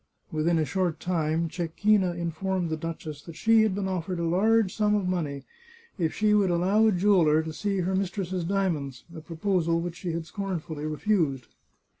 Within 0.31 0.57
a 0.57 0.65
short 0.65 0.99
time, 0.99 1.47
Cecchina 1.47 2.15
informed 2.15 2.71
the 2.71 2.75
duchess 2.75 3.21
that 3.21 3.35
she 3.35 3.61
had 3.61 3.75
been 3.75 3.87
offered 3.87 4.17
a 4.17 4.23
large 4.23 4.73
sum 4.73 4.95
of 4.95 5.07
money 5.07 5.43
if 5.99 6.11
she 6.11 6.33
would 6.33 6.49
allow 6.49 6.87
a 6.87 6.91
jeweller 6.91 7.43
to 7.43 7.53
see 7.53 7.81
her 7.81 7.93
mistress's 7.93 8.43
diamonds— 8.43 9.03
a 9.15 9.21
proposal 9.21 9.79
which 9.79 9.97
she 9.97 10.13
had 10.13 10.25
scornfully 10.25 10.87
refused. 10.87 11.49